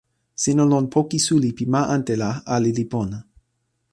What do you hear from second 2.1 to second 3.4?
la ale li pona.